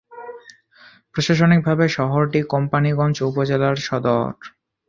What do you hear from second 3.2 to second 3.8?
উপজেলার